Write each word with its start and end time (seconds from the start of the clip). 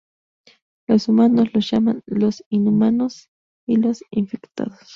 Los 0.87 1.09
humanos 1.09 1.53
los 1.53 1.69
llaman 1.69 2.01
"Los 2.07 2.43
Inhumanos" 2.49 3.29
y 3.67 3.75
los 3.75 4.03
"Infectados". 4.09 4.79